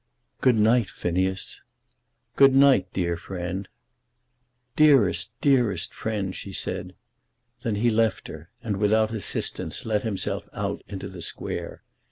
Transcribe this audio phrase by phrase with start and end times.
[0.41, 1.61] "Good night, Phineas."
[2.35, 3.67] "Good night, dear friend."
[4.75, 6.95] "Dearest, dearest friend," she said.
[7.61, 11.83] Then he left her, and without assistance, let himself out into the square.